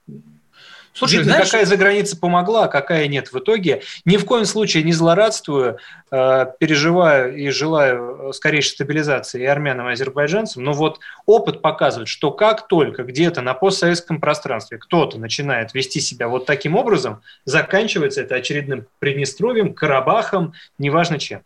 [0.96, 3.82] Слушай, Видно, знаешь, какая за граница помогла, а какая нет в итоге.
[4.06, 5.78] Ни в коем случае не злорадствую,
[6.10, 10.64] э, переживаю и желаю скорейшей стабилизации и армянам, и азербайджанцам.
[10.64, 16.28] Но вот опыт показывает, что как только где-то на постсоветском пространстве кто-то начинает вести себя
[16.28, 21.42] вот таким образом, заканчивается это очередным Приднестровьем, Карабахом, неважно чем.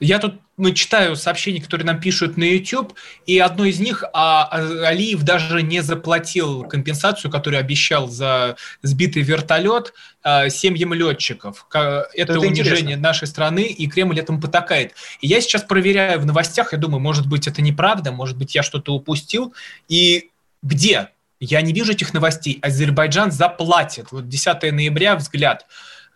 [0.00, 2.92] Я тут ну, читаю сообщения, которые нам пишут на YouTube,
[3.26, 4.48] и одно из них, а,
[4.84, 11.66] Алиев даже не заплатил компенсацию, которую обещал за сбитый вертолет а, семьям летчиков.
[11.70, 13.02] Это, это унижение интересно.
[13.02, 14.94] нашей страны, и Кремль этому потакает.
[15.20, 18.64] И я сейчас проверяю в новостях, я думаю, может быть, это неправда, может быть, я
[18.64, 19.54] что-то упустил.
[19.88, 20.30] И
[20.62, 21.10] где?
[21.40, 22.58] Я не вижу этих новостей.
[22.62, 24.10] Азербайджан заплатит.
[24.10, 25.66] Вот 10 ноября взгляд.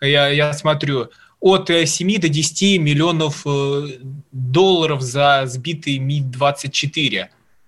[0.01, 1.11] Я, я смотрю,
[1.43, 3.99] от 7 э, до 10 миллионов э,
[4.31, 7.27] долларов за сбитый Ми-24.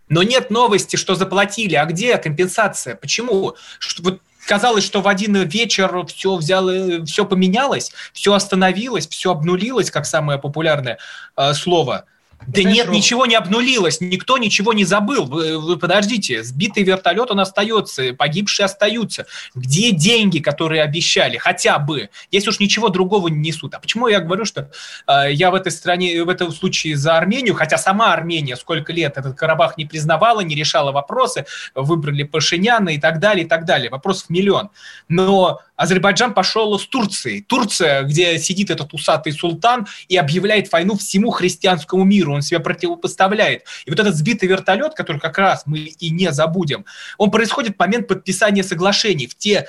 [0.08, 1.74] Но нет новости, что заплатили.
[1.74, 2.94] А где компенсация?
[2.94, 3.56] Почему?
[3.98, 10.06] Вот казалось, что в один вечер все взяло, все поменялось, все остановилось, все обнулилось, как
[10.06, 10.98] самое популярное
[11.36, 12.04] э, слово.
[12.46, 15.24] Да нет, ничего не обнулилось, никто ничего не забыл.
[15.24, 19.26] Вы, вы подождите, сбитый вертолет он остается, погибшие остаются.
[19.54, 21.36] Где деньги, которые обещали?
[21.36, 23.74] Хотя бы, если уж ничего другого не несут.
[23.74, 24.70] А почему я говорю, что
[25.06, 29.16] э, я в этой стране, в этом случае за Армению, хотя сама Армения сколько лет
[29.16, 33.90] этот Карабах не признавала, не решала вопросы, выбрали Пашиняна и так далее, и так далее.
[33.90, 34.70] Вопросов миллион.
[35.08, 37.42] Но Азербайджан пошел с Турцией.
[37.42, 43.64] Турция, где сидит этот усатый султан и объявляет войну всему христианскому миру он себя противопоставляет.
[43.84, 46.84] И вот этот сбитый вертолет, который как раз мы и не забудем,
[47.18, 49.26] он происходит в момент подписания соглашений.
[49.26, 49.66] В те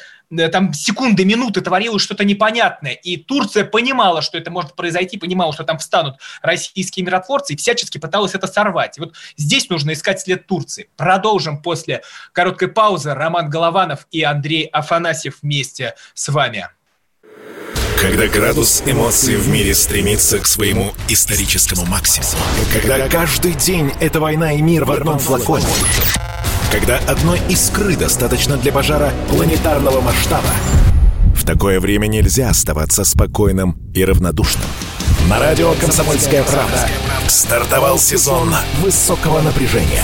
[0.52, 2.94] там секунды, минуты творилось что-то непонятное.
[2.94, 7.98] И Турция понимала, что это может произойти, понимала, что там встанут российские миротворцы, и всячески
[7.98, 8.98] пыталась это сорвать.
[8.98, 10.90] И вот здесь нужно искать след Турции.
[10.98, 12.02] Продолжим после
[12.32, 13.14] короткой паузы.
[13.14, 16.70] Роман Голованов и Андрей Афанасьев вместе с вами.
[18.00, 22.44] Когда градус эмоций в мире стремится к своему историческому максимуму.
[22.74, 25.66] Когда каждый день это война и мир в одном флаконе.
[26.72, 30.50] Когда одной искры достаточно для пожара планетарного масштаба.
[31.36, 34.68] В такое время нельзя оставаться спокойным и равнодушным.
[35.30, 36.90] На радио «Комсомольская правда»
[37.28, 40.04] стартовал сезон высокого напряжения.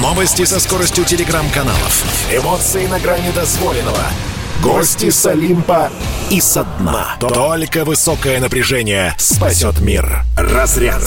[0.00, 2.04] Новости со скоростью телеграм-каналов.
[2.32, 4.02] Эмоции на грани дозволенного–
[4.62, 5.90] Гости с Олимпа
[6.30, 7.16] и со дна.
[7.20, 10.24] Только высокое напряжение спасет мир.
[10.36, 11.02] Разряд.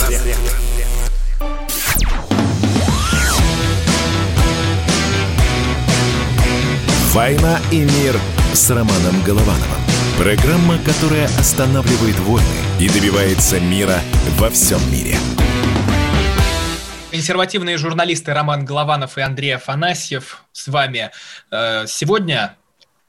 [7.12, 8.16] «Война и мир»
[8.52, 9.82] с Романом Головановым.
[10.16, 12.46] Программа, которая останавливает войны
[12.78, 13.96] и добивается мира
[14.38, 15.16] во всем мире.
[17.10, 21.10] Консервативные журналисты Роман Голованов и Андрей Афанасьев с вами.
[21.50, 22.56] Э, сегодня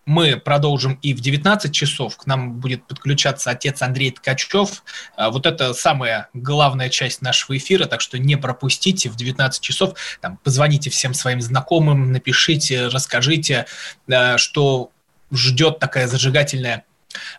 [0.06, 2.18] мы продолжим и в 19 часов.
[2.18, 4.84] К нам будет подключаться отец Андрей Ткачев.
[5.16, 9.94] А, вот это самая главная часть нашего эфира, так что не пропустите в 19 часов.
[10.20, 13.68] Там, позвоните всем своим знакомым, напишите, расскажите,
[14.12, 14.92] а, что
[15.32, 16.84] ждет такая зажигательная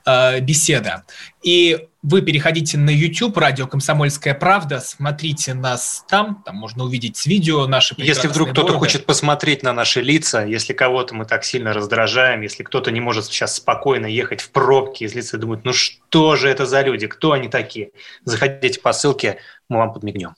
[0.05, 1.05] а, беседа.
[1.43, 7.67] И вы переходите на YouTube, радио «Комсомольская правда», смотрите нас там, там можно увидеть видео
[7.67, 12.41] наши Если вдруг кто-то хочет посмотреть на наши лица, если кого-то мы так сильно раздражаем,
[12.43, 16.49] если кто-то не может сейчас спокойно ехать в пробке, из лица думают, ну что же
[16.49, 17.91] это за люди, кто они такие,
[18.25, 20.35] заходите по ссылке, мы вам подмигнем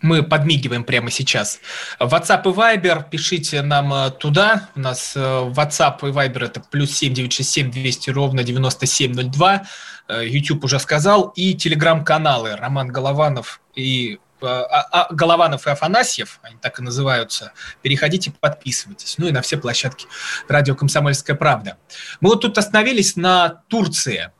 [0.00, 1.60] мы подмигиваем прямо сейчас.
[1.98, 4.68] WhatsApp и Viber, пишите нам э, туда.
[4.74, 9.62] У нас э, WhatsApp и Viber это плюс 7967 200 ровно 9702.
[10.08, 11.32] Э, YouTube уже сказал.
[11.36, 18.32] И телеграм-каналы Роман Голованов и а, а, Голованов и Афанасьев, они так и называются, переходите,
[18.32, 19.16] подписывайтесь.
[19.18, 20.06] Ну и на все площадки
[20.48, 21.76] радио «Комсомольская правда».
[22.20, 24.32] Мы вот тут остановились на Турции.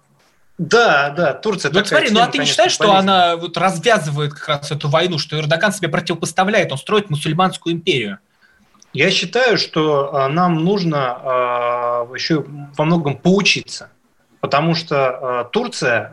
[0.59, 1.73] Да, да, Турция.
[1.73, 4.89] Вот смотри, тема, ну а ты не считаешь, что она вот развязывает как раз эту
[4.89, 8.19] войну, что Эрдоган себе противопоставляет, он строит мусульманскую империю?
[8.93, 12.45] Я считаю, что а, нам нужно а, еще
[12.77, 13.91] во многом поучиться,
[14.41, 16.13] потому что а, Турция,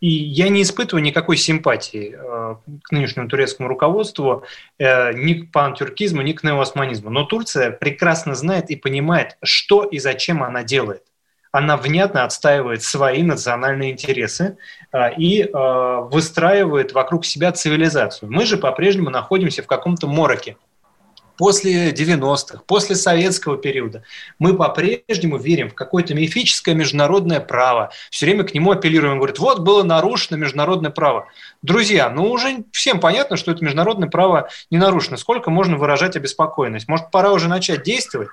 [0.00, 2.16] и я не испытываю никакой симпатии
[2.82, 4.42] к нынешнему турецкому руководству,
[4.78, 10.00] э, ни к пантюркизму, ни к неоосманизму, но Турция прекрасно знает и понимает, что и
[10.00, 11.04] зачем она делает
[11.52, 14.56] она внятно отстаивает свои национальные интересы
[14.90, 18.32] а, и а, выстраивает вокруг себя цивилизацию.
[18.32, 20.56] Мы же по-прежнему находимся в каком-то мороке
[21.36, 24.02] после 90-х, после советского периода,
[24.38, 27.90] мы по-прежнему верим в какое-то мифическое международное право.
[28.10, 29.18] Все время к нему апеллируем.
[29.18, 31.28] Говорит, вот было нарушено международное право.
[31.62, 35.16] Друзья, ну уже всем понятно, что это международное право не нарушено.
[35.16, 36.88] Сколько можно выражать обеспокоенность?
[36.88, 38.28] Может, пора уже начать действовать?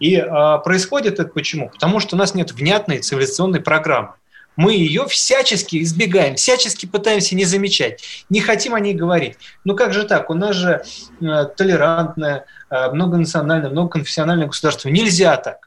[0.00, 1.70] И э, происходит это почему?
[1.70, 4.14] Потому что у нас нет внятной цивилизационной программы
[4.56, 9.36] мы ее всячески избегаем, всячески пытаемся не замечать, не хотим о ней говорить.
[9.64, 10.30] Ну как же так?
[10.30, 10.84] У нас же
[11.20, 14.88] э, толерантное, э, многонациональное, многоконфессиональное государство.
[14.88, 15.63] Нельзя так.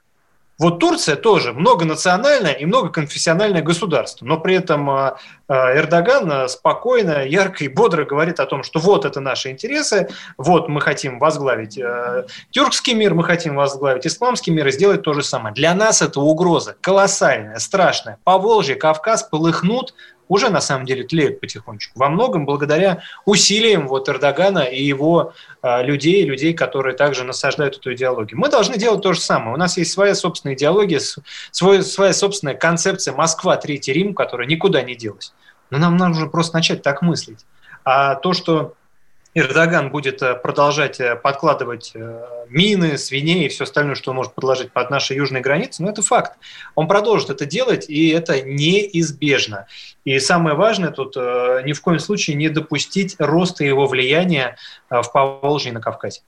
[0.59, 7.63] Вот Турция тоже многонациональное и многоконфессиональное государство, но при этом а, а, Эрдоган спокойно, ярко
[7.63, 12.25] и бодро говорит о том, что вот это наши интересы, вот мы хотим возглавить э,
[12.51, 15.53] тюркский мир, мы хотим возглавить исламский мир и сделать то же самое.
[15.53, 18.17] Для нас это угроза колоссальная, страшная.
[18.23, 19.93] По Волжье, Кавказ полыхнут,
[20.27, 21.97] уже на самом деле тлеют потихонечку.
[21.97, 27.93] Во многом благодаря усилиям вот Эрдогана и его э, людей, людей, которые также насаждают эту
[27.93, 28.39] идеологию.
[28.39, 29.53] Мы должны делать то же самое.
[29.53, 31.01] У нас есть своя собственная идеология,
[31.51, 35.33] свой, своя собственная концепция Москва, Третий Рим, которая никуда не делась.
[35.69, 37.45] Но нам нужно просто начать так мыслить.
[37.83, 38.73] А то, что
[39.37, 44.33] Эрдоган будет э, продолжать э, подкладывать э, мины, свиней и все остальное, что он может
[44.33, 46.39] подложить под наши южные границы, но это факт.
[46.73, 49.67] Он продолжит это делать, и это неизбежно.
[50.05, 54.57] И самое важное тут ни в коем случае не допустить роста его влияния
[54.89, 56.21] в Поволжье и на Кавказе.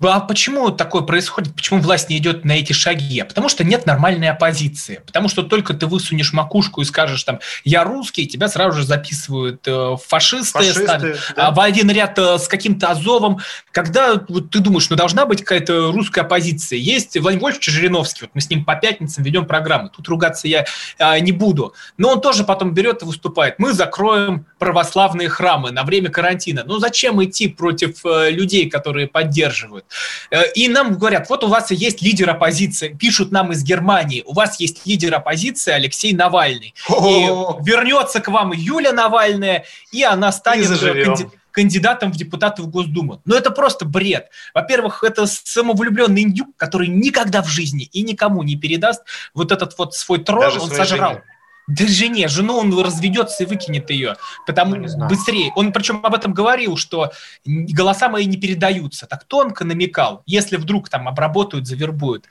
[0.00, 1.54] А почему такое происходит?
[1.54, 3.22] Почему власть не идет на эти шаги?
[3.22, 5.00] Потому что нет нормальной оппозиции.
[5.06, 9.62] Потому что только ты высунешь макушку и скажешь там «я русский», тебя сразу же записывают
[9.66, 11.50] э, фашисты, фашисты ставят, да.
[11.52, 13.38] в один ряд э, с каким-то Азовом.
[13.70, 16.78] Когда вот, ты думаешь, ну должна быть какая-то русская оппозиция.
[16.78, 19.90] Есть Владимир Вольфович Жириновский, вот мы с ним по пятницам ведем программы.
[19.94, 20.64] Тут ругаться я
[20.98, 21.74] э, не буду.
[21.96, 23.58] Но он тоже потом берет и выступает.
[23.58, 26.64] Мы закроем православные храмы на время карантина.
[26.66, 29.81] Ну зачем идти против э, людей, которые поддерживают?
[30.30, 34.32] Э, и нам говорят, вот у вас есть лидер оппозиции, пишут нам из Германии, у
[34.32, 36.74] вас есть лидер оппозиции Алексей Навальный.
[36.88, 37.60] О-о-о.
[37.60, 43.20] И вернется к вам Юля Навальная, и она станет канди- кандидатом в депутаты в Госдуму.
[43.24, 44.28] Но это просто бред.
[44.54, 49.02] Во-первых, это самовлюбленный индюк, который никогда в жизни и никому не передаст
[49.34, 51.10] вот этот вот свой трон, Даже он сожрал.
[51.12, 51.22] Жене.
[51.68, 55.52] Да жене, жену он разведется и выкинет ее, потому ну, быстрее.
[55.54, 57.12] Он причем об этом говорил, что
[57.44, 59.06] голоса мои не передаются.
[59.06, 62.26] Так тонко намекал, если вдруг там обработают, завербуют.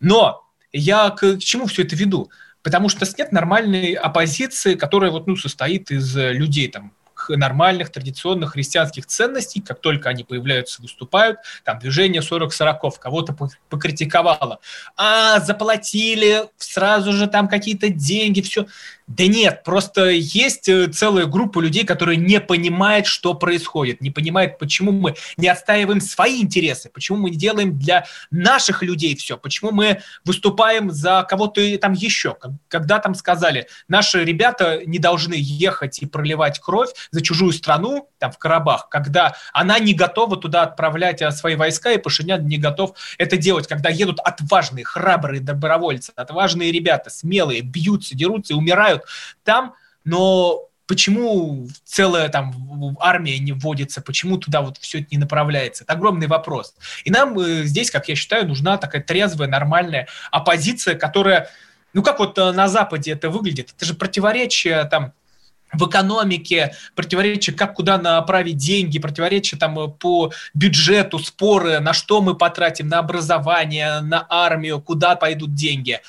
[0.00, 2.30] Но я к, к чему все это веду?
[2.62, 6.92] Потому что нет нормальной оппозиции, которая вот, ну, состоит из людей там,
[7.28, 13.36] нормальных традиционных христианских ценностей, как только они появляются, выступают, там движение 40-40, кого-то
[13.68, 14.60] покритиковало,
[14.96, 18.66] а заплатили сразу же там какие-то деньги, все.
[19.08, 24.58] Да нет, просто есть э, целая группа людей, которые не понимают, что происходит, не понимают,
[24.58, 29.72] почему мы не отстаиваем свои интересы, почему мы не делаем для наших людей все, почему
[29.72, 32.36] мы выступаем за кого-то там еще.
[32.68, 38.32] Когда там сказали, наши ребята не должны ехать и проливать кровь за чужую страну, там
[38.32, 42.94] в Карабах, когда она не готова туда отправлять а, свои войска, и Пашинян не готов
[43.18, 49.04] это делать, когда едут отважные, храбрые добровольцы, отважные ребята, смелые, бьются, дерутся и умирают
[49.44, 55.84] там, но почему целая там армия не вводится, почему туда вот все это не направляется?
[55.84, 56.74] Это огромный вопрос.
[57.04, 61.50] И нам э, здесь, как я считаю, нужна такая трезвая, нормальная оппозиция, которая,
[61.92, 63.72] ну как вот э, на Западе это выглядит?
[63.76, 65.12] Это же противоречие там
[65.72, 72.20] в экономике, противоречия, как куда направить деньги, противоречия там э, по бюджету, споры, на что
[72.20, 76.00] мы потратим, на образование, на армию, куда пойдут деньги.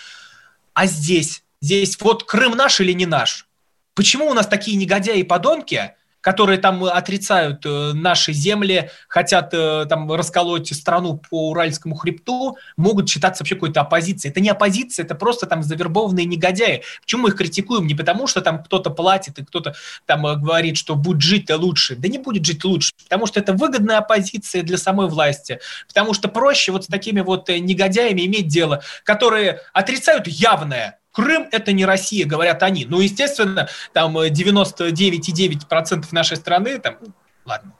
[0.74, 3.48] А здесь здесь вот Крым наш или не наш?
[3.96, 5.94] Почему у нас такие негодяи и подонки,
[6.24, 13.10] которые там отрицают э, наши земли, хотят э, там расколоть страну по Уральскому хребту, могут
[13.10, 14.32] считаться вообще какой-то оппозицией.
[14.32, 16.84] Это не оппозиция, это просто там завербованные негодяи.
[17.02, 17.86] Почему мы их критикуем?
[17.86, 21.98] Не потому, что там кто-то платит и кто-то там э, говорит, что будет жить лучше.
[21.98, 25.60] Да не будет жить лучше, потому что это выгодная оппозиция для самой власти.
[25.90, 31.72] Потому что проще вот с такими вот негодяями иметь дело, которые отрицают явное, Крым– это
[31.72, 32.86] не Россия, говорят они.
[32.86, 36.98] Ну, естественно, там 99,9% э, нашей страны, там,
[37.46, 37.74] ладно,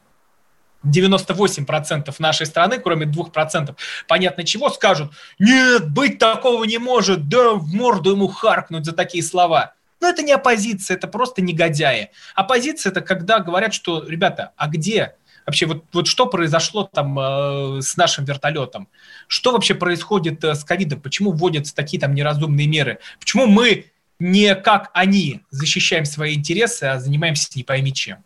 [0.86, 3.76] 98% нашей страны, кроме 2%,
[4.08, 9.24] понятно чего, скажут, нет, быть такого не может, да в морду ему харкнуть за такие
[9.24, 9.74] слова.
[10.00, 12.12] Но это не оппозиция, это просто негодяи.
[12.36, 15.16] Оппозиция– это когда говорят, что, ребята, а где
[15.46, 18.88] вообще вот, вот что произошло там э, с нашим вертолетом?
[19.28, 21.02] Что вообще происходит э, с ковидом?
[21.02, 23.00] Почему вводятся такие там неразумные меры?
[23.20, 23.86] Почему мы
[24.20, 28.24] не как они защищаем свои интересы, а занимаемся не пойми чем?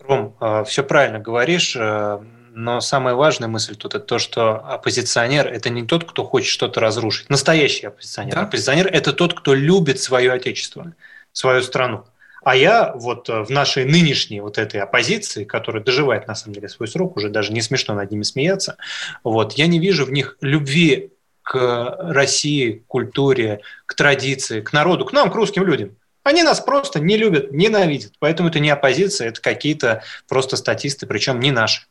[0.00, 2.18] Ром, э, все правильно говоришь, э,
[2.54, 6.80] но самая важная мысль тут это то, что оппозиционер– это не тот, кто хочет что-то
[6.80, 7.28] разрушить.
[7.28, 8.34] Настоящий оппозиционер.
[8.34, 8.42] Да?
[8.42, 10.92] Оппозиционер– это тот, кто любит свое отечество,
[11.32, 12.04] свою страну.
[12.44, 16.68] А я вот э, в нашей нынешней вот этой оппозиции, которая доживает на самом деле
[16.68, 18.76] свой срок, уже даже не смешно над ними смеяться,
[19.22, 21.10] вот, я не вижу в них любви
[21.42, 25.96] к России, к культуре, к традиции, к народу, к нам, к русским людям.
[26.22, 28.12] Они нас просто не любят, ненавидят.
[28.18, 31.82] Поэтому это не оппозиция, это какие-то просто статисты, причем не наши.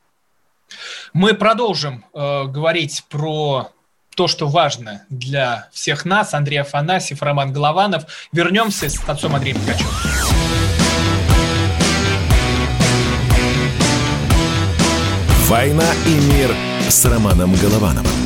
[1.13, 3.71] Мы продолжим э, говорить про
[4.15, 6.33] то, что важно для всех нас.
[6.33, 8.05] Андрей Афанасьев, Роман Голованов.
[8.31, 10.12] Вернемся с отцом Андреем Ткачевым.
[15.53, 16.49] «Война и мир»
[16.89, 18.22] с Романом Головановым.